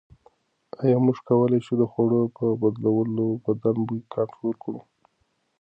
ایا 0.83 0.97
موږ 1.05 1.17
کولای 1.27 1.59
شو 1.65 1.73
د 1.81 1.83
خوړو 1.91 2.21
په 2.37 2.45
بدلولو 2.61 3.27
بدن 3.43 3.77
بوی 3.87 4.01
کنټرول 4.13 4.53
کړو؟ 4.63 4.79